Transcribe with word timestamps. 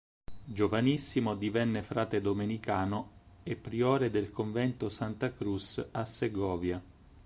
Giovanissimo, 0.45 1.35
divenne 1.35 1.83
frate 1.83 2.21
domenicano 2.21 3.11
e 3.43 3.55
priore 3.55 4.09
del 4.09 4.31
convento 4.31 4.89
"Santa 4.89 5.31
Cruz" 5.31 5.89
a 5.91 6.05
Segovia. 6.05 6.81